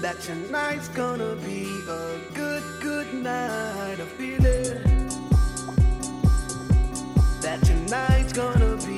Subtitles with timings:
[0.00, 3.96] that tonight's gonna be a good, good night.
[4.00, 4.84] I feel it.
[7.42, 8.97] That tonight's gonna be.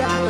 [0.00, 0.29] Die.